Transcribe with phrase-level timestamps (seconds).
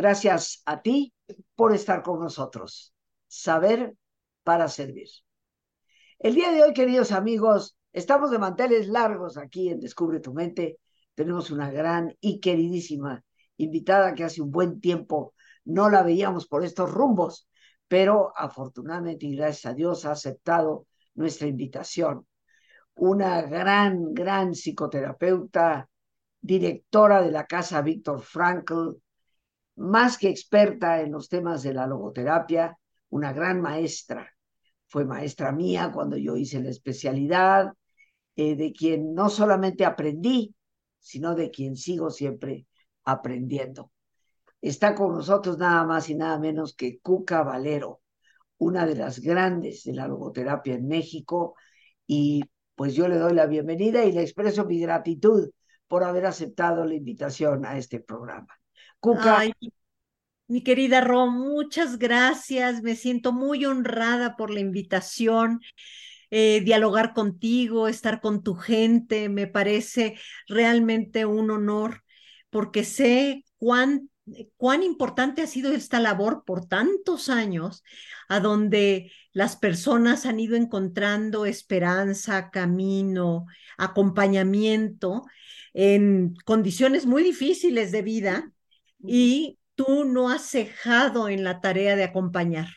[0.00, 1.12] Gracias a ti
[1.54, 2.94] por estar con nosotros.
[3.26, 3.94] Saber
[4.44, 5.08] para servir.
[6.18, 10.78] El día de hoy, queridos amigos, estamos de manteles largos aquí en Descubre tu mente.
[11.14, 13.22] Tenemos una gran y queridísima
[13.58, 15.34] invitada que hace un buen tiempo
[15.66, 17.46] no la veíamos por estos rumbos,
[17.86, 22.26] pero afortunadamente y gracias a Dios ha aceptado nuestra invitación.
[22.94, 25.90] Una gran, gran psicoterapeuta,
[26.40, 28.94] directora de la casa Víctor Frankl,
[29.80, 34.30] más que experta en los temas de la logoterapia, una gran maestra.
[34.86, 37.72] Fue maestra mía cuando yo hice la especialidad,
[38.36, 40.54] eh, de quien no solamente aprendí,
[40.98, 42.66] sino de quien sigo siempre
[43.04, 43.90] aprendiendo.
[44.60, 48.02] Está con nosotros nada más y nada menos que Cuca Valero,
[48.58, 51.54] una de las grandes de la logoterapia en México,
[52.06, 52.42] y
[52.74, 55.48] pues yo le doy la bienvenida y le expreso mi gratitud
[55.88, 58.59] por haber aceptado la invitación a este programa.
[59.00, 59.42] Cuca.
[60.46, 62.82] mi querida Rom, muchas gracias.
[62.82, 65.60] Me siento muy honrada por la invitación.
[66.30, 70.16] Eh, dialogar contigo, estar con tu gente, me parece
[70.46, 72.04] realmente un honor
[72.50, 74.10] porque sé cuán,
[74.56, 77.82] cuán importante ha sido esta labor por tantos años,
[78.28, 85.24] a donde las personas han ido encontrando esperanza, camino, acompañamiento
[85.72, 88.52] en condiciones muy difíciles de vida
[89.02, 92.68] y tú no has cejado en la tarea de acompañar.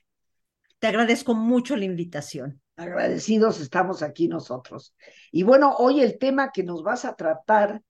[0.80, 2.62] Te agradezco mucho la invitación.
[2.76, 4.96] Agradecidos estamos aquí nosotros.
[5.32, 7.82] Y bueno, hoy el tema que nos vas a tratar,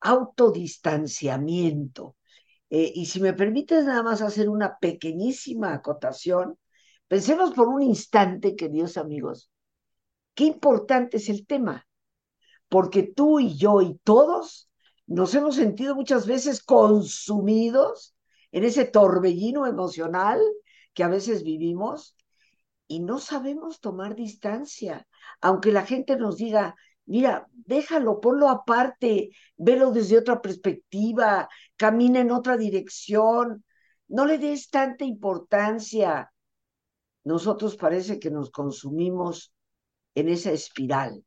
[0.00, 2.16] autodistanciamiento.
[2.68, 6.58] Eh, y si me permites nada más hacer una pequeñísima acotación,
[7.08, 9.50] pensemos por un instante, queridos amigos,
[10.34, 11.86] qué importante es el tema,
[12.68, 14.70] porque tú y yo y todos
[15.12, 18.16] nos hemos sentido muchas veces consumidos
[18.50, 20.40] en ese torbellino emocional
[20.94, 22.16] que a veces vivimos
[22.86, 25.06] y no sabemos tomar distancia,
[25.40, 26.74] aunque la gente nos diga,
[27.04, 33.64] mira, déjalo, ponlo aparte, velo desde otra perspectiva, camina en otra dirección,
[34.08, 36.32] no le des tanta importancia.
[37.24, 39.52] Nosotros parece que nos consumimos
[40.14, 41.22] en esa espiral.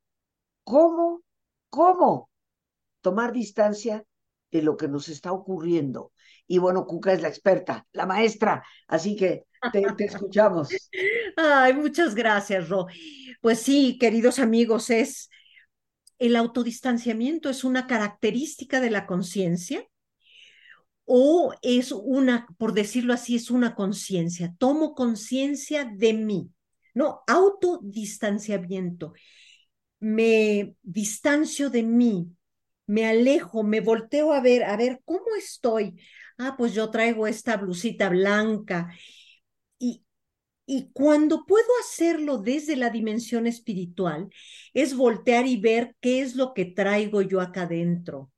[0.64, 1.22] ¿Cómo?
[1.70, 2.30] ¿Cómo?
[3.06, 4.04] Tomar distancia
[4.50, 6.12] de lo que nos está ocurriendo.
[6.48, 10.70] Y bueno, Cuca es la experta, la maestra, así que te, te escuchamos.
[11.38, 12.88] Ay, muchas gracias, Ro.
[13.42, 15.30] Pues sí, queridos amigos, es
[16.18, 19.86] el autodistanciamiento es una característica de la conciencia
[21.04, 24.56] o es una, por decirlo así, es una conciencia.
[24.58, 26.50] Tomo conciencia de mí.
[26.96, 29.14] No, autodistanciamiento.
[30.00, 32.32] Me distancio de mí,
[32.88, 36.00] me alejo, me volteo a ver, a ver cómo estoy.
[36.38, 38.94] Ah, pues yo traigo esta blusita blanca.
[39.80, 40.06] Y,
[40.66, 44.30] y cuando puedo hacerlo desde la dimensión espiritual,
[44.74, 48.32] es voltear y ver qué es lo que traigo yo acá adentro.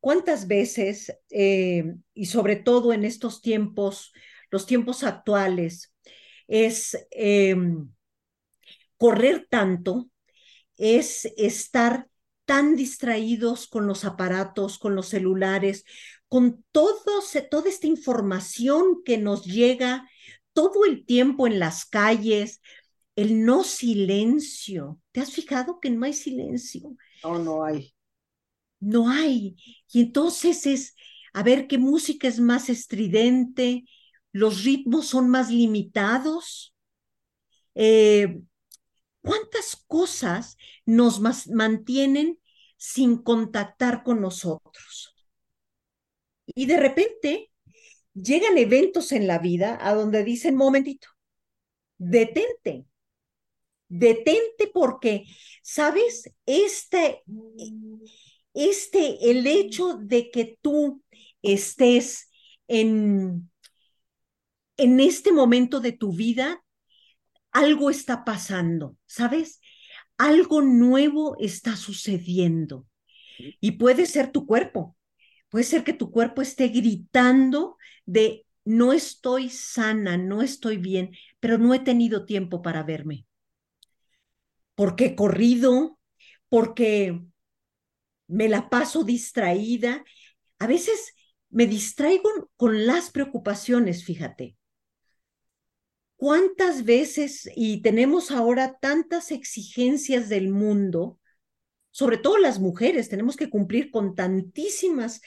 [0.00, 4.12] ¿Cuántas veces, eh, y sobre todo en estos tiempos,
[4.50, 5.94] los tiempos actuales,
[6.48, 7.88] es em,
[8.96, 10.08] correr tanto,
[10.78, 12.08] es estar
[12.44, 15.84] tan distraídos con los aparatos, con los celulares,
[16.28, 17.20] con toda
[17.66, 20.08] esta información que nos llega
[20.52, 22.60] todo el tiempo en las calles,
[23.16, 25.00] el no silencio.
[25.12, 26.96] ¿Te has fijado que no hay silencio?
[27.22, 27.94] No, no hay.
[28.80, 29.56] No hay.
[29.92, 30.94] Y entonces es,
[31.32, 33.84] a ver qué música es más estridente,
[34.32, 36.74] los ritmos son más limitados.
[37.74, 38.40] Eh,
[39.22, 42.40] ¿Cuántas cosas nos mantienen
[42.76, 45.14] sin contactar con nosotros?
[46.46, 47.50] Y de repente
[48.14, 51.08] llegan eventos en la vida a donde dicen, momentito,
[51.98, 52.84] detente,
[53.88, 55.24] detente porque,
[55.62, 56.30] ¿sabes?
[56.46, 57.22] Este,
[58.54, 61.02] este, el hecho de que tú
[61.42, 62.30] estés
[62.68, 63.50] en,
[64.76, 66.61] en este momento de tu vida,
[67.52, 69.60] algo está pasando, ¿sabes?
[70.18, 72.86] Algo nuevo está sucediendo.
[73.60, 74.96] Y puede ser tu cuerpo,
[75.48, 77.76] puede ser que tu cuerpo esté gritando
[78.06, 83.26] de no estoy sana, no estoy bien, pero no he tenido tiempo para verme.
[84.74, 85.98] Porque he corrido,
[86.48, 87.20] porque
[88.28, 90.04] me la paso distraída.
[90.58, 91.14] A veces
[91.50, 94.56] me distraigo con las preocupaciones, fíjate.
[96.22, 101.18] ¿Cuántas veces, y tenemos ahora tantas exigencias del mundo,
[101.90, 105.20] sobre todo las mujeres, tenemos que cumplir con tantísimas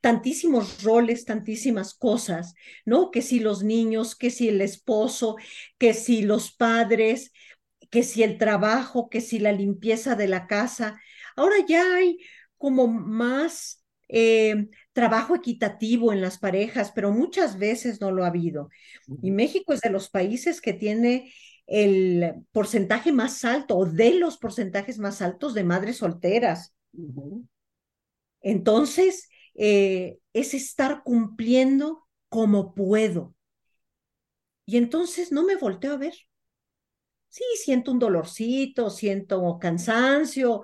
[0.00, 2.54] tantísimos roles, tantísimas cosas,
[2.84, 3.12] ¿no?
[3.12, 5.36] Que si los niños, que si el esposo,
[5.78, 7.30] que si los padres,
[7.88, 11.00] que si el trabajo, que si la limpieza de la casa.
[11.36, 12.18] Ahora ya hay
[12.58, 13.79] como más
[14.12, 18.68] eh, trabajo equitativo en las parejas, pero muchas veces no lo ha habido.
[19.22, 21.32] Y México es de los países que tiene
[21.66, 26.74] el porcentaje más alto o de los porcentajes más altos de madres solteras.
[28.40, 33.34] Entonces, eh, es estar cumpliendo como puedo.
[34.66, 36.14] Y entonces no me volteo a ver.
[37.28, 40.62] Sí, siento un dolorcito, siento cansancio,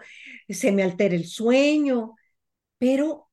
[0.48, 2.16] se me altera el sueño,
[2.78, 3.25] pero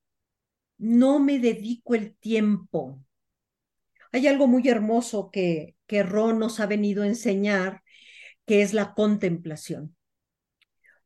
[0.84, 3.02] no me dedico el tiempo.
[4.12, 7.82] Hay algo muy hermoso que, que Ron nos ha venido a enseñar,
[8.44, 9.96] que es la contemplación.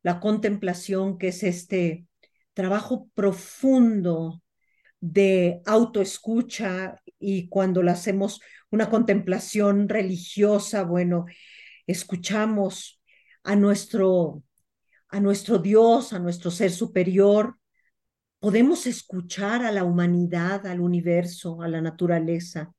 [0.01, 2.05] La contemplación, que es este
[2.53, 4.43] trabajo profundo
[4.99, 8.41] de autoescucha y cuando lo hacemos
[8.71, 11.25] una contemplación religiosa, bueno,
[11.87, 13.01] escuchamos
[13.43, 14.43] a nuestro
[15.07, 17.59] a nuestro Dios, a nuestro ser superior,
[18.39, 22.73] podemos escuchar a la humanidad, al universo, a la naturaleza.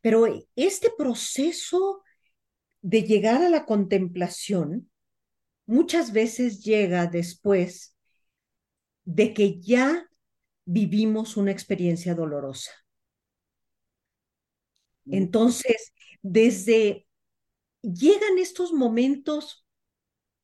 [0.00, 2.02] Pero este proceso
[2.80, 4.88] de llegar a la contemplación
[5.66, 7.96] muchas veces llega después
[9.04, 10.08] de que ya
[10.64, 12.70] vivimos una experiencia dolorosa.
[15.04, 15.14] Mm.
[15.14, 17.06] Entonces, desde
[17.82, 19.66] llegan estos momentos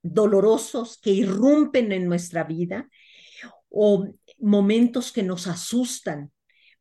[0.03, 2.89] dolorosos que irrumpen en nuestra vida
[3.73, 4.07] o
[4.39, 6.31] momentos que nos asustan,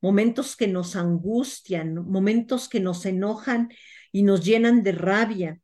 [0.02, 3.70] momentos que nos angustian, momentos que nos enojan
[4.12, 5.62] y nos llenan de rabia.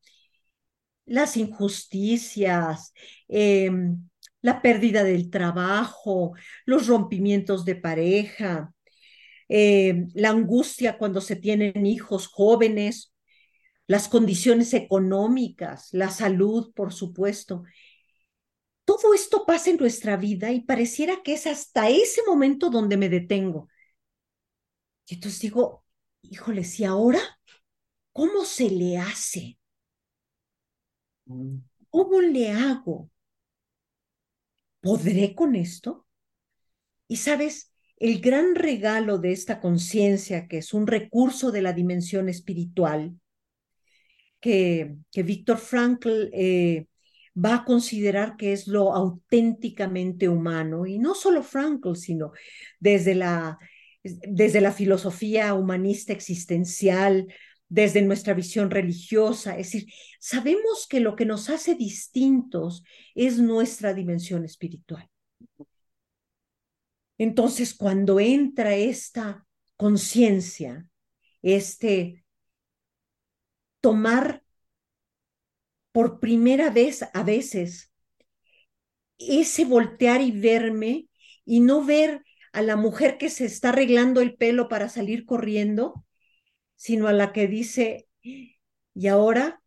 [1.05, 2.93] Las injusticias,
[3.27, 4.09] em,
[4.41, 6.33] la pérdida del trabajo,
[6.65, 8.73] los rompimientos de pareja,
[9.49, 13.13] em, la angustia cuando se tienen hijos jóvenes,
[13.87, 17.63] las condiciones económicas, la salud, por supuesto.
[18.99, 23.09] Todo esto pasa en nuestra vida y pareciera que es hasta ese momento donde me
[23.09, 23.69] detengo.
[25.07, 25.85] Y entonces digo,
[26.23, 27.19] híjole, si ahora,
[28.11, 29.59] ¿cómo se le hace?
[31.25, 31.57] Mm.
[31.91, 33.11] ¿Cómo le hago?
[34.81, 36.07] ¿Podré con esto?
[37.07, 42.29] Y sabes, el gran regalo de esta conciencia, que es un recurso de la dimensión
[42.29, 43.19] espiritual,
[44.39, 46.87] que, que Víctor Frankl eh,
[47.37, 52.31] va a considerar que es lo auténticamente humano, y no solo Frankl, sino
[52.79, 53.59] desde la,
[54.03, 57.27] desde la filosofía humanista existencial,
[57.69, 59.57] desde nuestra visión religiosa.
[59.57, 65.09] Es decir, sabemos que lo que nos hace distintos es nuestra dimensión espiritual.
[67.17, 69.45] Entonces, cuando entra esta
[69.75, 70.87] conciencia,
[71.41, 72.23] este
[73.81, 74.43] tomar
[75.97, 77.91] por primera vez a veces
[79.17, 81.07] ese voltear y verme
[81.43, 82.23] y no ver
[82.53, 86.05] a la mujer que se está arreglando el pelo para salir corriendo,
[86.75, 89.59] sino a la que dice, y ahora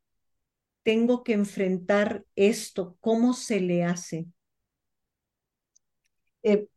[0.84, 4.28] tengo que enfrentar esto, ¿cómo se le hace?
[6.44, 6.68] Eh,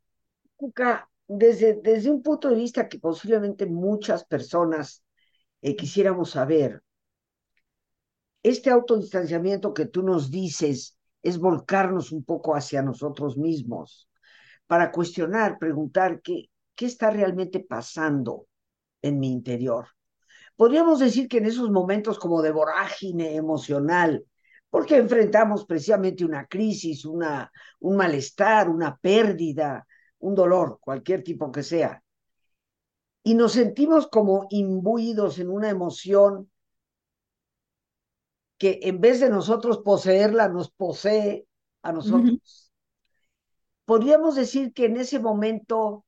[1.28, 5.04] desde, desde un punto de vista que posiblemente muchas personas
[5.62, 6.82] eh, quisiéramos saber,
[8.44, 14.10] este autodistanciamiento que tú nos dices es volcarnos un poco hacia nosotros mismos
[14.68, 18.48] para cuestionar, preguntar qué, qué está realmente pasando
[19.02, 19.88] en mi interior.
[20.56, 24.26] Podríamos decir que en esos momentos como de vorágine emocional,
[24.70, 29.88] porque enfrentamos precisamente una crisis, una, un malestar, una pérdida,
[30.20, 32.04] un dolor, cualquier tipo que sea,
[33.24, 36.50] y nos sentimos como imbuidos en una emoción
[38.64, 41.46] que en vez de nosotros poseerla, nos posee
[41.82, 42.72] a nosotros.
[43.84, 46.06] Podríamos decir que en ese momento,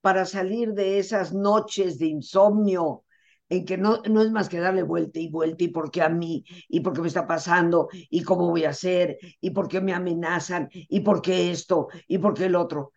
[0.00, 3.04] para salir de esas noches de insomnio,
[3.48, 6.08] en que no, no es más que darle vuelta y vuelta, y por qué a
[6.08, 9.80] mí, y por qué me está pasando, y cómo voy a hacer, y por qué
[9.80, 12.90] me amenazan, y por qué esto, y por qué el otro.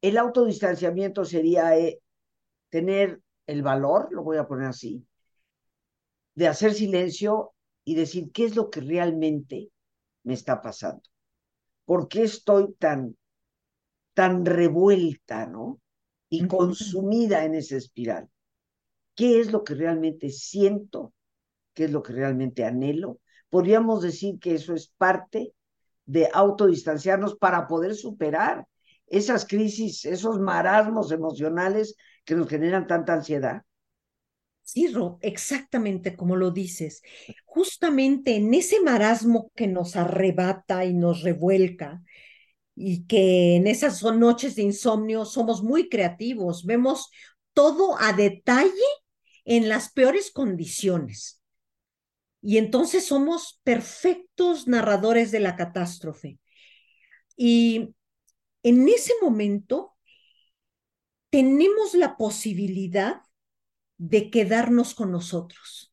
[0.00, 2.00] El autodistanciamiento sería eh,
[2.70, 5.06] tener el valor, lo voy a poner así,
[6.34, 7.52] de hacer silencio
[7.88, 9.70] y decir qué es lo que realmente
[10.22, 11.00] me está pasando.
[11.86, 13.16] ¿Por qué estoy tan,
[14.12, 15.80] tan revuelta, ¿no?
[16.28, 18.28] Y consumida en esa espiral.
[19.14, 21.14] ¿Qué es lo que realmente siento?
[21.72, 23.20] ¿Qué es lo que realmente anhelo?
[23.48, 25.54] Podríamos decir que eso es parte
[26.04, 28.66] de autodistanciarnos para poder superar
[29.06, 33.62] esas crisis, esos marasmos emocionales que nos generan tanta ansiedad?
[34.70, 34.86] Sí,
[35.22, 37.00] exactamente como lo dices.
[37.46, 42.02] Justamente en ese marasmo que nos arrebata y nos revuelca,
[42.76, 47.10] y que en esas noches de insomnio somos muy creativos, vemos
[47.54, 48.70] todo a detalle
[49.46, 51.42] en las peores condiciones.
[52.42, 56.38] Y entonces somos perfectos narradores de la catástrofe.
[57.38, 57.94] Y
[58.62, 59.96] en ese momento
[61.30, 63.22] tenemos la posibilidad
[63.98, 65.92] de quedarnos con nosotros,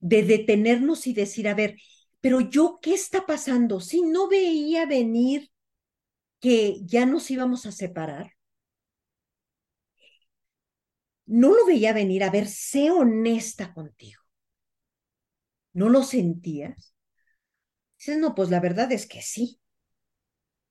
[0.00, 1.76] de detenernos y decir, a ver,
[2.20, 3.80] pero yo, ¿qué está pasando?
[3.80, 5.50] Si no veía venir
[6.40, 8.32] que ya nos íbamos a separar,
[11.26, 14.20] no lo veía venir, a ver, sé honesta contigo.
[15.74, 16.94] ¿No lo sentías?
[17.98, 19.60] Dices, no, pues la verdad es que sí.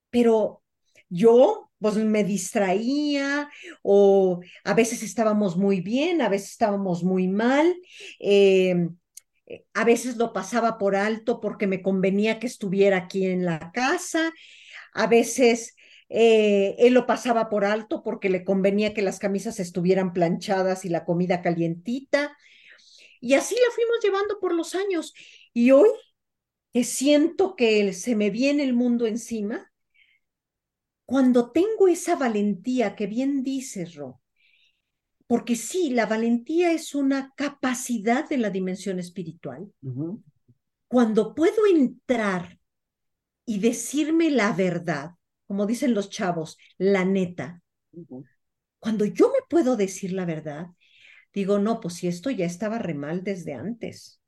[0.09, 0.62] Pero
[1.09, 3.49] yo, pues me distraía
[3.81, 7.75] o a veces estábamos muy bien, a veces estábamos muy mal.
[8.19, 8.89] Eh,
[9.73, 14.31] a veces lo pasaba por alto porque me convenía que estuviera aquí en la casa.
[14.93, 15.75] A veces
[16.09, 20.89] eh, él lo pasaba por alto porque le convenía que las camisas estuvieran planchadas y
[20.89, 22.37] la comida calientita.
[23.19, 25.13] Y así la fuimos llevando por los años.
[25.53, 25.89] Y hoy
[26.73, 29.71] que siento que se me viene el mundo encima,
[31.05, 34.21] cuando tengo esa valentía que bien dices, Ro,
[35.27, 39.71] porque sí, la valentía es una capacidad de la dimensión espiritual.
[40.87, 42.59] Cuando puedo entrar
[43.45, 45.11] y decirme la verdad,
[45.47, 47.61] como dicen los chavos, la neta,
[48.79, 50.67] cuando yo me puedo decir la verdad,
[51.33, 54.21] digo, no, pues si esto ya estaba re mal desde antes,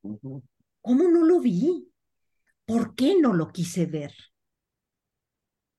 [0.82, 1.88] ¿cómo no lo vi?
[2.66, 4.14] ¿Por qué no lo quise ver?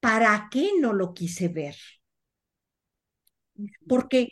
[0.07, 1.77] ¿Para qué no lo quise ver?
[3.89, 4.29] Porque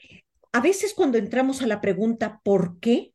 [0.52, 3.12] a veces cuando entramos a la pregunta ¿por qué?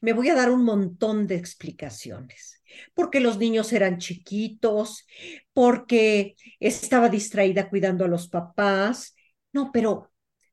[0.00, 2.62] Me voy a dar un montón de explicaciones.
[2.94, 5.06] Porque los niños eran chiquitos,
[5.52, 9.16] porque estaba distraída cuidando a los papás.
[9.52, 10.10] No, pero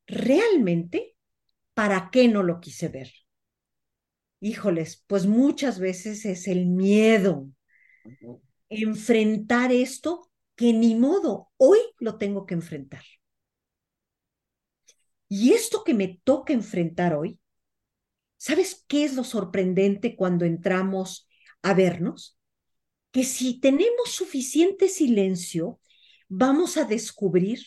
[0.08, 1.16] realmente,
[1.74, 3.12] ¿para qué no lo quise ver?
[4.42, 7.48] Híjoles, pues muchas veces es el miedo.
[8.70, 13.04] Enfrentar esto que ni modo, hoy lo tengo que enfrentar.
[15.28, 17.40] Y esto que me toca enfrentar hoy,
[18.38, 21.28] ¿sabes qué es lo sorprendente cuando entramos
[21.62, 22.38] a vernos?
[23.12, 25.80] Que si tenemos suficiente silencio,
[26.28, 27.60] vamos a descubrir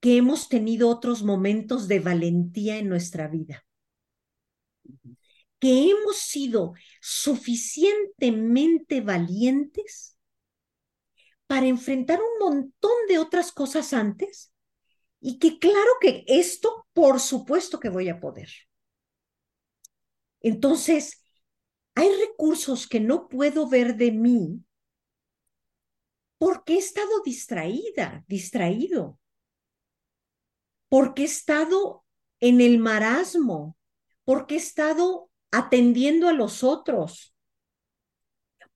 [0.00, 3.64] que hemos tenido otros momentos de valentía en nuestra vida.
[5.58, 10.15] Que hemos sido suficientemente valientes
[11.46, 14.52] para enfrentar un montón de otras cosas antes
[15.20, 18.48] y que claro que esto, por supuesto que voy a poder.
[20.40, 21.24] Entonces,
[21.94, 24.62] hay recursos que no puedo ver de mí
[26.38, 29.18] porque he estado distraída, distraído,
[30.88, 32.04] porque he estado
[32.40, 33.76] en el marasmo,
[34.24, 37.35] porque he estado atendiendo a los otros,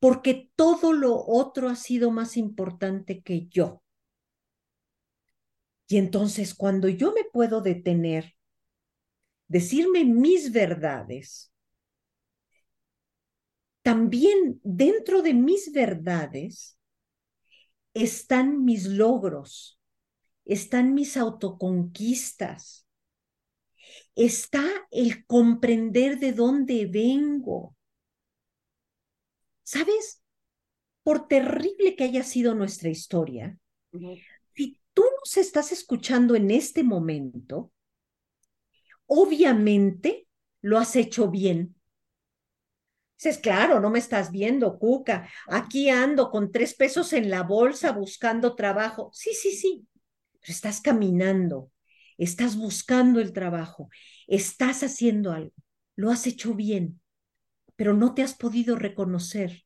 [0.01, 3.83] porque todo lo otro ha sido más importante que yo.
[5.87, 8.35] Y entonces cuando yo me puedo detener,
[9.47, 11.53] decirme mis verdades,
[13.83, 16.79] también dentro de mis verdades
[17.93, 19.81] están mis logros,
[20.45, 22.87] están mis autoconquistas,
[24.15, 27.77] está el comprender de dónde vengo,
[29.71, 30.21] ¿Sabes?
[31.05, 33.57] Por terrible que haya sido nuestra historia,
[34.57, 37.71] si tú nos estás escuchando en este momento,
[39.07, 40.27] obviamente
[40.61, 41.77] lo has hecho bien.
[43.17, 45.31] Dices, claro, no me estás viendo, Cuca.
[45.47, 49.11] Aquí ando con tres pesos en la bolsa buscando trabajo.
[49.13, 49.87] Sí, sí, sí.
[50.41, 51.71] Pero estás caminando,
[52.19, 53.89] estás buscando el trabajo,
[54.27, 55.55] estás haciendo algo.
[55.95, 57.00] Lo has hecho bien
[57.81, 59.65] pero no te has podido reconocer.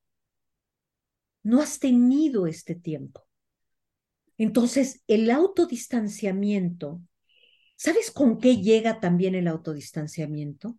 [1.43, 3.27] No has tenido este tiempo.
[4.39, 7.03] Entonces, el autodistanciamiento,
[7.75, 10.79] ¿sabes con qué llega también el autodistanciamiento?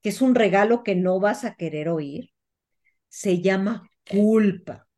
[0.00, 2.32] Que es un regalo que no vas a querer oír.
[3.10, 4.88] Se llama culpa.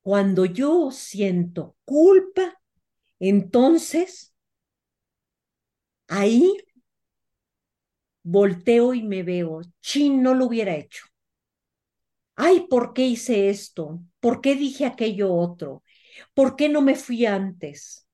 [0.00, 2.60] Cuando yo siento culpa,
[3.20, 4.34] entonces
[6.08, 6.52] ahí
[8.24, 11.04] volteo y me veo, chin, no lo hubiera hecho.
[12.36, 14.00] Ay, ¿por qué hice esto?
[14.20, 15.82] ¿Por qué dije aquello otro?
[16.34, 18.06] ¿Por qué no me fui antes?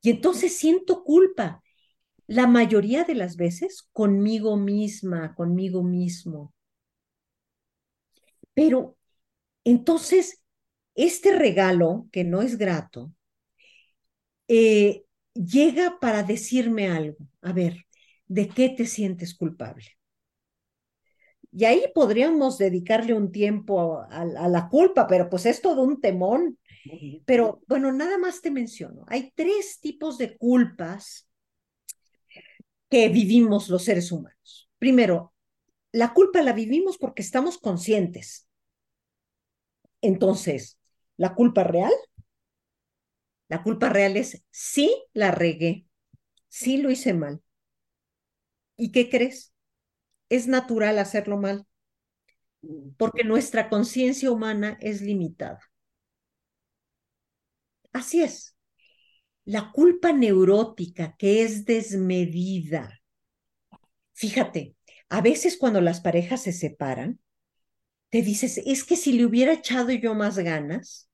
[0.00, 1.62] Y entonces siento culpa.
[2.26, 6.54] La mayoría de las veces conmigo misma, conmigo mismo.
[8.54, 8.96] Pero
[9.64, 10.42] entonces,
[10.96, 13.12] este regalo, que no es grato,
[14.48, 15.04] eh,
[15.34, 17.18] llega para decirme algo.
[17.42, 17.85] A ver,
[18.26, 19.84] ¿de qué te sientes culpable?
[21.52, 26.00] Y ahí podríamos dedicarle un tiempo a, a, la culpa, pero pues es todo un
[26.00, 26.58] temón.
[27.24, 29.04] Pero bueno, nada más te menciono.
[29.08, 31.28] Hay tres tipos de culpas
[32.88, 34.70] que vivimos los seres humanos.
[34.78, 35.32] Primero,
[35.92, 38.46] la culpa la vivimos porque estamos conscientes.
[40.02, 40.78] Entonces,
[41.16, 41.92] la culpa real,
[43.48, 45.86] la culpa real es sí la regué,
[46.48, 47.40] sí lo hice mal.
[48.76, 49.52] ¿Y qué crees?
[50.28, 51.66] Es natural hacerlo mal,
[52.96, 55.60] porque nuestra conciencia humana es limitada.
[57.92, 58.56] Así es.
[59.44, 63.00] La culpa neurótica, que es desmedida.
[64.12, 64.74] Fíjate,
[65.08, 67.20] a veces cuando las parejas se separan,
[68.10, 71.10] te dices, es que si le hubiera echado yo más ganas,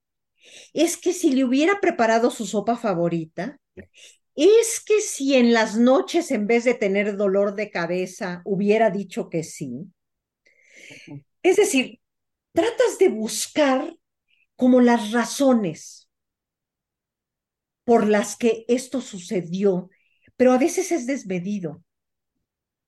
[0.72, 3.58] es que si le hubiera preparado su sopa favorita,
[4.36, 9.30] es que si en las noches en vez de tener dolor de cabeza hubiera dicho
[9.30, 9.90] que sí.
[11.42, 12.00] Es decir,
[12.52, 13.96] tratas de buscar
[14.56, 16.08] como las razones
[17.84, 19.90] por las que esto sucedió,
[20.36, 21.82] pero a veces es desmedido.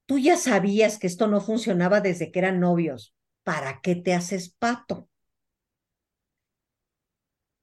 [0.07, 3.15] Tú ya sabías que esto no funcionaba desde que eran novios.
[3.43, 5.09] ¿Para qué te haces pato?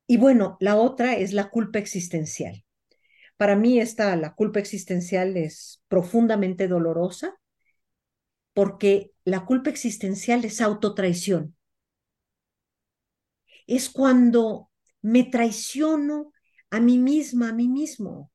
[0.05, 2.63] Y bueno, la otra es la culpa existencial.
[3.41, 7.39] Para mí esta, la culpa existencial es profundamente dolorosa
[8.53, 11.57] porque la culpa existencial es autotraición.
[13.65, 14.69] Es cuando
[15.01, 16.33] me traiciono
[16.69, 18.31] a mí misma, a mí mismo.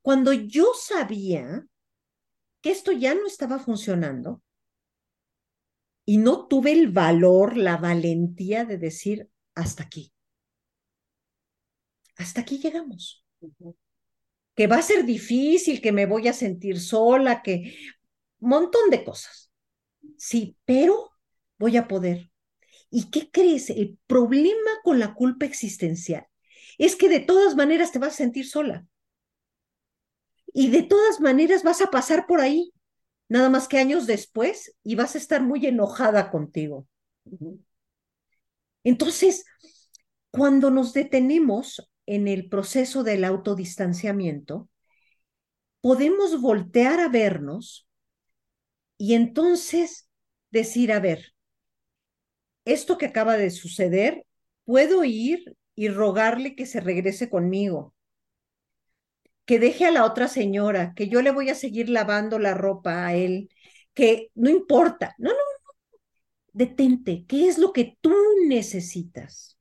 [0.00, 1.66] Cuando yo sabía
[2.62, 4.40] que esto ya no estaba funcionando
[6.06, 10.14] y no tuve el valor, la valentía de decir hasta aquí.
[12.16, 13.26] Hasta aquí llegamos.
[14.54, 17.74] Que va a ser difícil, que me voy a sentir sola, que
[18.40, 19.50] montón de cosas.
[20.16, 21.10] Sí, pero
[21.58, 22.30] voy a poder.
[22.90, 23.70] ¿Y qué crees?
[23.70, 26.26] El problema con la culpa existencial
[26.78, 28.86] es que de todas maneras te vas a sentir sola.
[30.52, 32.72] Y de todas maneras vas a pasar por ahí,
[33.28, 36.86] nada más que años después, y vas a estar muy enojada contigo.
[38.84, 39.44] Entonces,
[40.30, 44.68] cuando nos detenemos en el proceso del autodistanciamiento,
[45.80, 47.86] podemos voltear a vernos
[48.98, 50.08] y entonces
[50.50, 51.34] decir, a ver,
[52.64, 54.24] esto que acaba de suceder,
[54.64, 57.94] puedo ir y rogarle que se regrese conmigo,
[59.44, 63.06] que deje a la otra señora, que yo le voy a seguir lavando la ropa
[63.06, 63.50] a él,
[63.94, 65.72] que no importa, no, no, no,
[66.52, 68.14] detente, ¿qué es lo que tú
[68.46, 69.58] necesitas?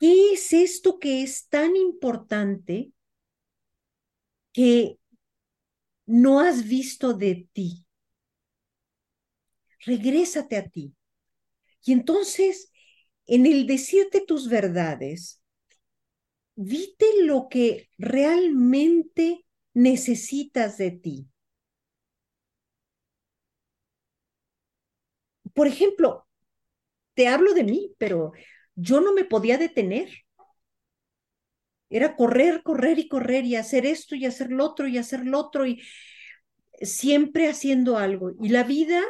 [0.00, 2.92] ¿Qué es esto que es tan importante
[4.52, 4.98] que
[6.22, 7.86] no has visto de ti?
[9.86, 10.94] Regrésate a ti.
[11.84, 12.72] Y entonces,
[13.26, 15.42] en el decirte tus verdades,
[16.56, 21.28] vite lo que realmente necesitas de ti.
[25.54, 26.26] Por ejemplo,
[27.14, 28.32] te hablo de mí, pero
[28.76, 30.08] yo no me podía detener.
[31.90, 35.38] Era correr, correr y correr y hacer esto y hacer lo otro y hacer lo
[35.40, 35.82] otro y
[36.80, 38.32] siempre haciendo algo.
[38.40, 39.02] Y la vida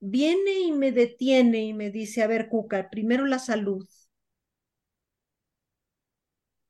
[0.00, 3.86] viene y me detiene y me dice, a ver, Cuca, primero la salud.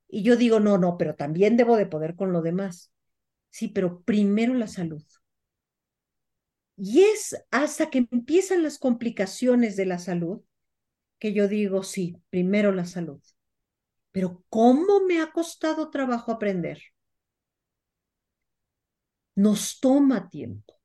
[0.09, 2.93] Y yo digo, no, no, pero también debo de poder con lo demás.
[3.51, 5.03] Sí, pero primero la salud.
[6.77, 10.43] Y es hasta que empiezan las complicaciones de la salud
[11.23, 13.23] que yo digo, sí, primero la salud.
[14.11, 16.83] Pero ¿cómo me ha costado trabajo aprender?
[19.37, 20.81] Nos toma tiempo.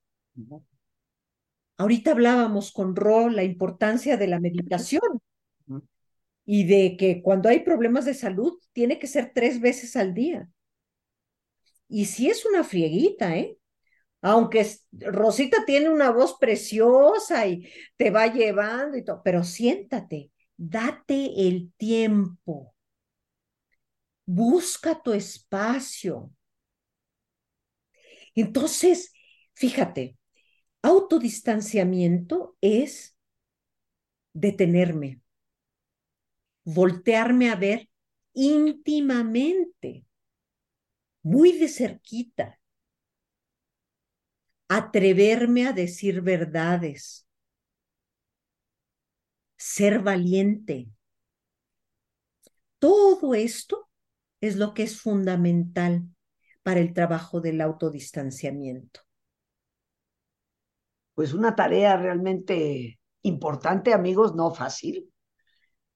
[1.77, 5.01] Ahorita hablábamos con Ro la importancia de la meditación
[6.45, 10.47] y de que cuando hay problemas de salud tiene que ser tres veces al día.
[11.87, 13.57] Y si es una frieguita, ¿eh?
[14.21, 21.47] Aunque Rosita tiene una voz preciosa y te va llevando y todo, pero siéntate, date
[21.47, 22.73] el tiempo,
[24.25, 26.31] busca tu espacio.
[28.35, 29.13] Entonces,
[29.53, 30.17] fíjate,
[30.83, 33.17] Autodistanciamiento es
[34.33, 35.21] detenerme,
[36.63, 37.89] voltearme a ver
[38.33, 40.05] íntimamente,
[41.21, 42.59] muy de cerquita,
[44.67, 47.27] atreverme a decir verdades,
[49.57, 50.89] ser valiente.
[52.79, 53.89] Todo esto
[54.41, 56.07] es lo que es fundamental
[56.63, 59.01] para el trabajo del autodistanciamiento.
[61.15, 65.11] Pues una tarea realmente importante, amigos, no fácil,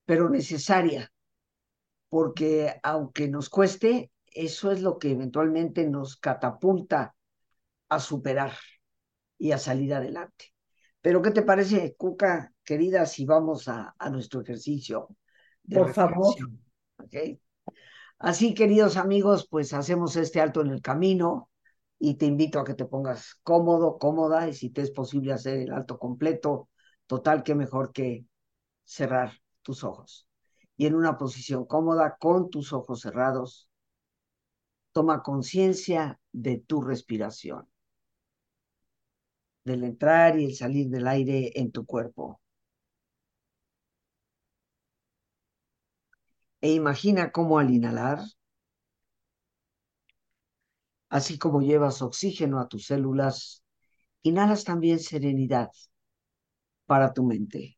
[0.05, 1.11] pero necesaria,
[2.09, 7.15] porque aunque nos cueste, eso es lo que eventualmente nos catapulta
[7.91, 8.53] a superar
[9.37, 10.53] y a salir adelante.
[11.01, 15.09] Pero ¿qué te parece, Cuca, querida, si vamos a, a nuestro ejercicio?
[15.61, 16.33] De Por favor.
[16.95, 17.41] ¿Okay?
[18.17, 21.49] Así, queridos amigos, pues hacemos este alto en el camino
[21.99, 25.57] y te invito a que te pongas cómodo, cómoda, y si te es posible hacer
[25.57, 26.69] el alto completo,
[27.07, 28.25] total, que mejor que
[28.85, 30.29] cerrar tus ojos.
[30.77, 33.69] Y en una posición cómoda, con tus ojos cerrados,
[34.93, 37.67] toma conciencia de tu respiración,
[39.63, 42.39] del entrar y el salir del aire en tu cuerpo.
[46.67, 48.19] E imagina cómo al inhalar,
[51.09, 53.63] así como llevas oxígeno a tus células,
[54.23, 55.71] inhalas también serenidad
[56.85, 57.77] para tu mente.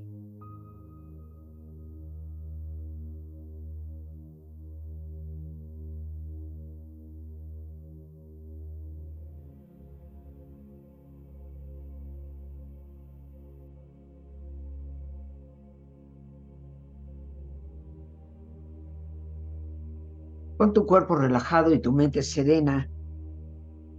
[20.61, 22.87] Con tu cuerpo relajado y tu mente serena,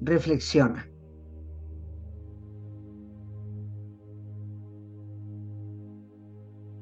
[0.00, 0.88] reflexiona.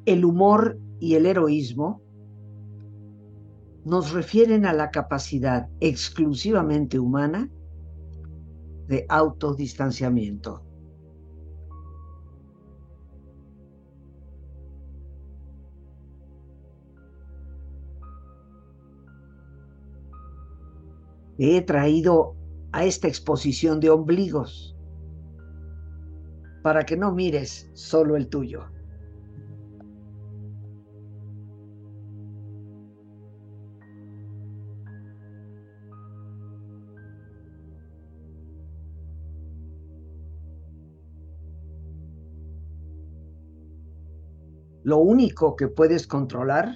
[0.04, 2.02] El humor y el heroísmo
[3.86, 7.50] nos refieren a la capacidad exclusivamente humana
[8.86, 10.62] de autodistanciamiento.
[21.42, 22.36] He traído
[22.70, 24.76] a esta exposición de ombligos
[26.62, 28.64] para que no mires solo el tuyo.
[44.82, 46.74] Lo único que puedes controlar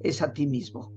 [0.00, 0.96] es a ti mismo.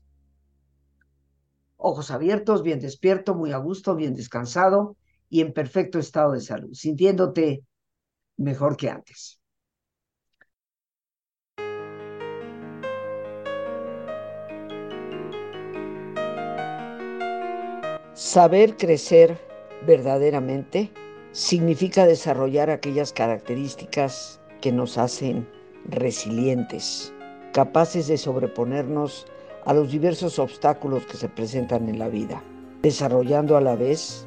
[1.81, 4.95] ojos abiertos, bien despierto, muy a gusto, bien descansado
[5.29, 7.63] y en perfecto estado de salud, sintiéndote
[8.37, 9.39] mejor que antes.
[18.13, 19.39] Saber crecer
[19.87, 20.91] verdaderamente
[21.31, 25.47] significa desarrollar aquellas características que nos hacen
[25.85, 27.13] resilientes,
[27.53, 29.25] capaces de sobreponernos
[29.65, 32.41] a los diversos obstáculos que se presentan en la vida,
[32.81, 34.25] desarrollando a la vez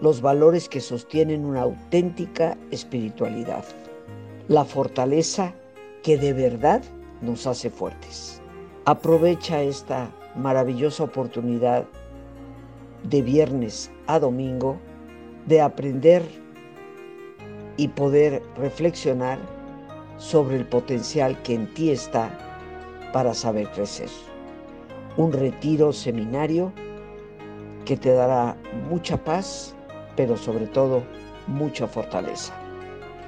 [0.00, 3.64] los valores que sostienen una auténtica espiritualidad,
[4.48, 5.54] la fortaleza
[6.02, 6.82] que de verdad
[7.20, 8.40] nos hace fuertes.
[8.84, 11.84] Aprovecha esta maravillosa oportunidad
[13.04, 14.78] de viernes a domingo
[15.46, 16.22] de aprender
[17.76, 19.38] y poder reflexionar
[20.18, 22.30] sobre el potencial que en ti está
[23.12, 24.08] para saber crecer
[25.16, 26.72] un retiro seminario
[27.84, 28.56] que te dará
[28.90, 29.74] mucha paz,
[30.16, 31.02] pero sobre todo
[31.46, 32.52] mucha fortaleza.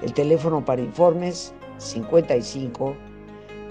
[0.02, 2.94] El teléfono para informes 55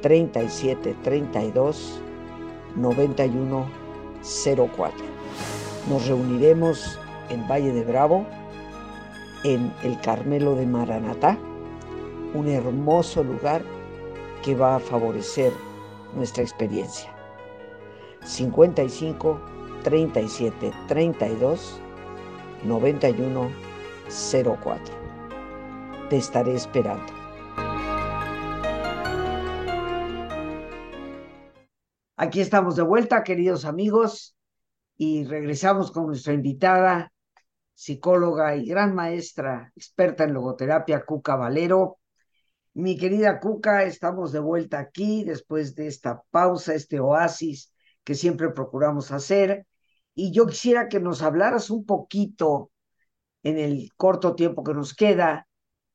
[0.02, 2.02] 37 32
[2.76, 3.66] 91
[4.22, 5.06] 04.
[5.90, 7.00] Nos reuniremos
[7.30, 8.26] en Valle de Bravo,
[9.44, 11.38] en el Carmelo de Maranatá,
[12.34, 13.62] un hermoso lugar
[14.44, 15.52] que va a favorecer
[16.16, 17.17] nuestra experiencia.
[18.28, 19.42] 55
[19.84, 21.82] 37 32
[22.66, 23.52] 91
[24.10, 24.96] 04.
[26.10, 27.14] Te estaré esperando.
[32.18, 34.36] Aquí estamos de vuelta, queridos amigos,
[34.98, 37.14] y regresamos con nuestra invitada,
[37.76, 42.00] psicóloga y gran maestra, experta en logoterapia, Cuca Valero.
[42.74, 47.72] Mi querida Cuca, estamos de vuelta aquí después de esta pausa, este oasis
[48.08, 49.68] que siempre procuramos hacer.
[50.16, 52.72] Y yo quisiera que nos hablaras un poquito
[53.44, 55.46] en el corto tiempo que nos queda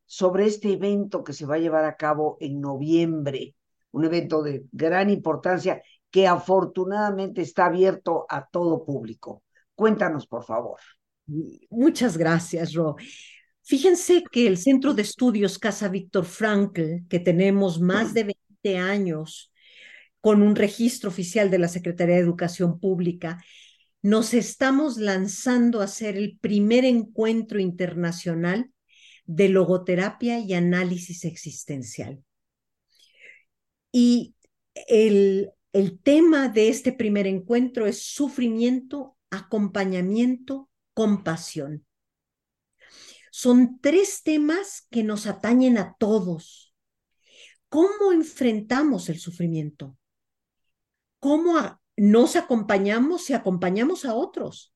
[0.04, 3.56] sobre este evento que se va a llevar a cabo en noviembre,
[3.92, 9.42] un evento de gran importancia que afortunadamente está abierto a todo público.
[9.74, 10.78] Cuéntanos, por favor.
[11.70, 12.96] Muchas gracias, Ro.
[13.62, 19.51] Fíjense que el Centro de Estudios Casa Víctor Frankl, que tenemos más de 20 años
[20.22, 23.44] con un registro oficial de la Secretaría de Educación Pública,
[24.02, 28.70] nos estamos lanzando a hacer el primer encuentro internacional
[29.26, 32.22] de logoterapia y análisis existencial.
[33.90, 34.36] Y
[34.88, 41.84] el, el tema de este primer encuentro es sufrimiento, acompañamiento, compasión.
[43.32, 46.72] Son tres temas que nos atañen a todos.
[47.68, 49.96] ¿Cómo enfrentamos el sufrimiento?
[51.22, 54.74] ¿Cómo nos acompañamos y acompañamos a otros?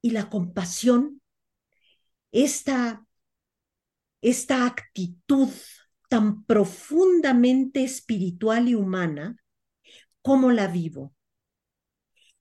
[0.00, 1.20] Y la compasión,
[2.32, 3.06] esta,
[4.22, 5.50] esta actitud
[6.08, 9.36] tan profundamente espiritual y humana
[10.22, 11.14] cómo la vivo.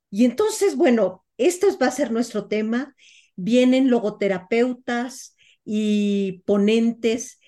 [0.09, 2.95] Y entonces, bueno, esto va a ser nuestro tema.
[3.35, 7.41] Vienen logoterapeutas y ponentes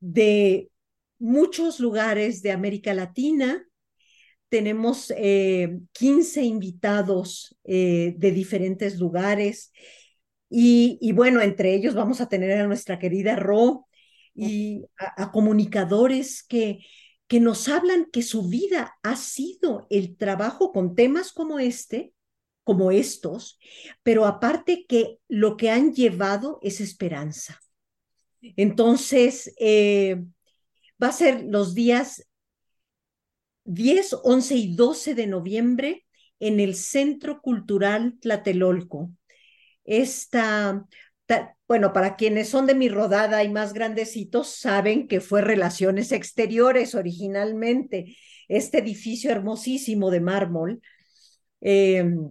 [0.00, 0.72] de
[1.20, 3.68] muchos lugares de América Latina.
[4.52, 9.72] Tenemos 15 eh, invitados eh, de diferentes lugares.
[10.50, 13.86] Y, bueno, entre ellos vamos a tener a nuestra querida Ro
[14.34, 14.84] y
[15.16, 16.80] a comunicadores que
[17.32, 22.12] que nos hablan que su vida ha sido el trabajo con temas como este,
[22.62, 23.58] como estos,
[24.02, 27.58] pero aparte que lo que han llevado es esperanza.
[28.42, 30.22] Entonces, eh,
[31.02, 32.28] va a ser los días
[33.64, 36.06] 10, 11 y 12 de noviembre
[36.40, 39.10] en el Centro Cultural Tlatelolco.
[39.84, 40.86] Esta
[41.68, 46.94] bueno, para quienes son de mi rodada y más grandecitos, saben que fue Relaciones Exteriores
[46.94, 48.16] originalmente,
[48.48, 50.82] este edificio hermosísimo de mármol.
[51.60, 52.28] Em,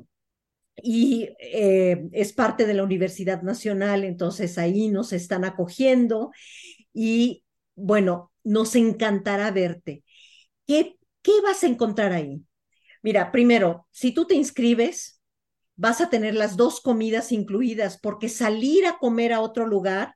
[0.84, 6.32] y eh, es parte de la Universidad Nacional, entonces ahí nos están acogiendo
[6.94, 7.44] y
[7.76, 10.04] bueno, nos encantará verte.
[10.68, 12.44] ¿Qué, qué vas a encontrar ahí?
[13.02, 15.22] Mira, primero, si tú te inscribes,
[15.76, 20.16] vas a tener las dos comidas incluidas, porque salir a comer a otro lugar,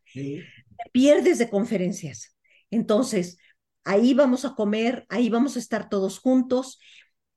[0.91, 2.35] pierdes de conferencias.
[2.69, 3.37] Entonces,
[3.83, 6.79] ahí vamos a comer, ahí vamos a estar todos juntos,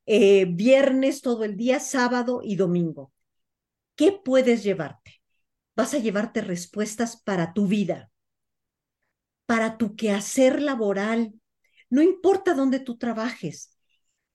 [0.06, 3.12] eh, viernes todo el día, sábado y domingo.
[3.94, 5.20] ¿Qué puedes llevarte?
[5.74, 8.10] Vas a llevarte respuestas para tu vida,
[9.46, 11.32] para tu quehacer laboral,
[11.90, 13.76] no importa dónde tú trabajes,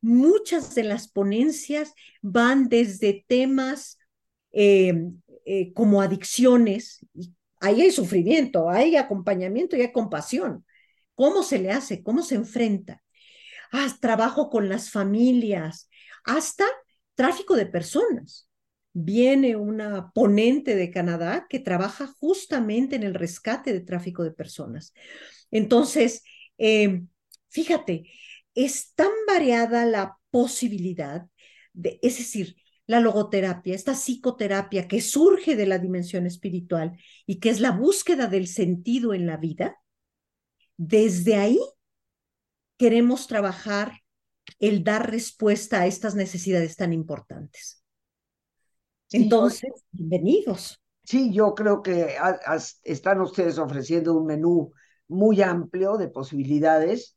[0.01, 3.97] muchas de las ponencias van desde temas
[4.51, 7.05] em, eh, como adicciones,
[7.61, 10.65] ahí hay sufrimiento, hay acompañamiento y hay compasión.
[11.15, 12.03] ¿Cómo se le hace?
[12.03, 13.01] ¿Cómo se enfrenta?
[13.71, 15.89] Ah, trabajo con las familias,
[16.25, 16.65] hasta
[17.15, 18.49] tráfico de personas.
[18.93, 24.93] Viene una ponente de Canadá que trabaja justamente en el rescate de tráfico de personas.
[25.49, 26.23] Entonces,
[26.57, 27.07] em,
[27.54, 28.10] fíjate,
[28.56, 31.28] es tan variada la posibilidad
[31.74, 37.49] de, es decir, la logoterapia, esta psicoterapia que surge de la dimensión espiritual y que
[37.49, 39.78] es la búsqueda del sentido en la vida,
[40.78, 41.60] desde ahí
[42.78, 44.01] queremos trabajar
[44.60, 47.84] el dar respuesta a estas necesidades tan importantes.
[49.12, 50.82] Entonces, bienvenidos.
[51.04, 52.16] Sí, yo creo que
[52.84, 54.74] están ustedes ofreciendo un menú
[55.08, 57.16] muy amplio de posibilidades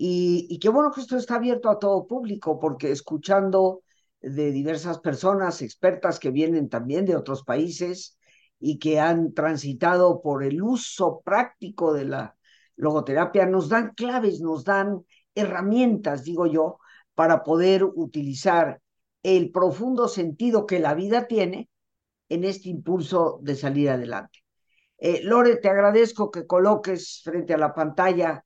[0.00, 3.82] y, qué bueno que esto está abierto a todo público, porque escuchando
[4.20, 8.16] de diversas personas expertas que vienen también de otros países
[8.60, 12.36] y que han transitado por el uso práctico de la
[12.76, 16.78] logoterapia, nos dan claves, nos dan herramientas, digo yo,
[17.16, 18.80] para poder utilizar
[19.24, 21.68] el profundo sentido que la vida tiene
[22.28, 24.44] en este impulso de salir adelante.
[24.96, 28.44] Eh, Lore, te agradezco que coloques frente a la pantalla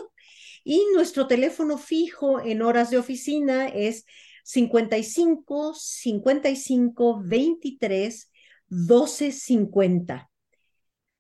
[0.65, 4.05] y nuestro teléfono fijo en horas de oficina es
[4.45, 8.32] 55 55 23
[8.75, 10.31] 12 50.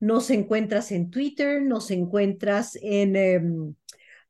[0.00, 3.74] Nos encuentras en Twitter, nos encuentras en, em,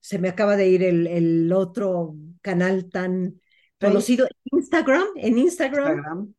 [0.01, 3.41] se me acaba de ir el, el otro canal tan
[3.81, 6.35] conocido Instagram, en Instagram,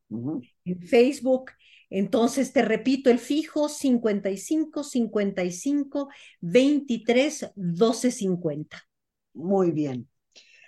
[0.66, 1.52] en Facebook.
[1.90, 6.10] Entonces, te repito, el fijo 55 55
[6.42, 8.88] 23 12 50.
[9.36, 10.10] Muy bien.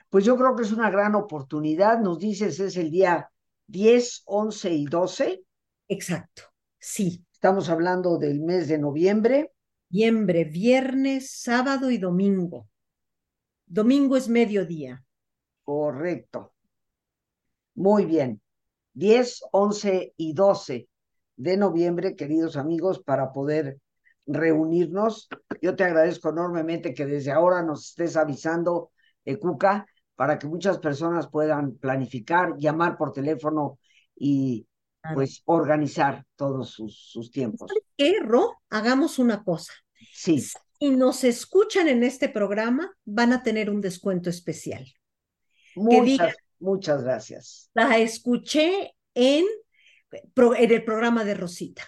[0.09, 1.99] Pues yo creo que es una gran oportunidad.
[1.99, 3.29] Nos dices, es el día
[3.67, 5.43] 10, 11 y 12.
[5.87, 6.43] Exacto,
[6.79, 7.25] sí.
[7.31, 9.51] Estamos hablando del mes de noviembre.
[9.91, 12.67] Noviembre, viernes, sábado y domingo.
[13.67, 15.05] Domingo es mediodía.
[15.63, 16.53] Correcto.
[17.75, 18.41] Muy bien.
[18.93, 20.87] 10, 11 y 12
[21.35, 23.79] de noviembre, queridos amigos, para poder
[24.25, 25.27] reunirnos.
[25.61, 28.91] Yo te agradezco enormemente que desde ahora nos estés avisando,
[29.23, 33.77] eh, Cuca, para que muchas personas puedan planificar, llamar por teléfono
[34.15, 34.65] y
[35.13, 37.71] pues organizar todos sus, sus tiempos.
[37.97, 38.17] ¿Qué,
[38.69, 39.73] Hagamos una cosa.
[40.13, 40.39] Sí.
[40.39, 44.85] Si nos escuchan en este programa, van a tener un descuento especial.
[45.75, 47.69] Muchas, muchas gracias.
[47.73, 49.45] La escuché en,
[50.11, 51.83] en el programa de Rosita.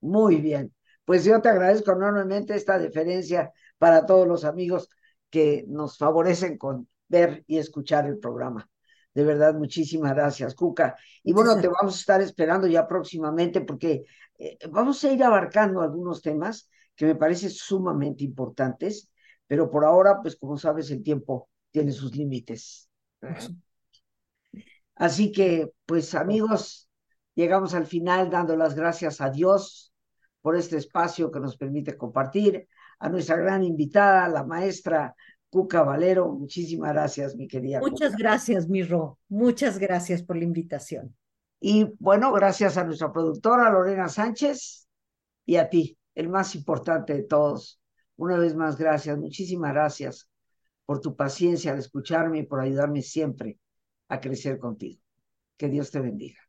[0.00, 0.74] Muy bien.
[1.04, 4.88] Pues yo te agradezco enormemente esta deferencia para todos los amigos
[5.30, 8.68] que nos favorecen con ver y escuchar el programa.
[9.14, 10.96] De verdad, muchísimas gracias, Cuca.
[11.22, 14.04] Y bueno, te vamos a estar esperando ya próximamente porque
[14.38, 19.08] eh, vamos a ir abarcando algunos temas que me parecen sumamente importantes,
[19.46, 22.88] pero por ahora, pues como sabes, el tiempo tiene sus límites.
[24.96, 26.88] Así que, pues amigos,
[27.34, 29.92] llegamos al final dando las gracias a Dios
[30.40, 35.14] por este espacio que nos permite compartir, a nuestra gran invitada, la maestra
[35.54, 36.32] Cuca Valero.
[36.32, 37.78] Muchísimas gracias, mi querida.
[37.78, 39.20] Muchas gracias, mi Ro.
[39.28, 41.16] Muchas gracias por la invitación.
[41.60, 44.88] Y bueno, gracias a nuestra productora Lorena Sánchez
[45.46, 47.80] y a ti, el más importante de todos.
[48.16, 49.16] Una vez más, gracias.
[49.16, 50.28] Muchísimas gracias
[50.86, 53.60] por tu paciencia al escucharme y por ayudarme siempre
[54.08, 55.00] a crecer contigo.
[55.56, 56.43] Que Dios te bendiga.